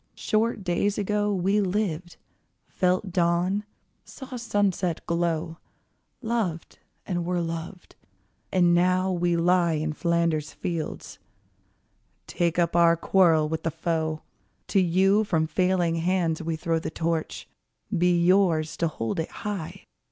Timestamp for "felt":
2.65-3.11